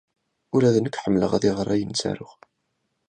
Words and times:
Ula 0.55 0.75
d 0.75 0.77
nekk 0.79 0.99
ḥemmleɣ 1.03 1.31
ad 1.37 1.43
iɣer 1.49 1.67
ayen 1.73 1.91
ttaruɣ. 1.93 2.31